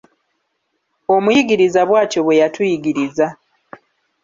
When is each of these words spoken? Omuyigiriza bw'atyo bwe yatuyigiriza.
Omuyigiriza 1.15 1.81
bw'atyo 1.89 2.21
bwe 2.25 2.39
yatuyigiriza. 2.41 3.27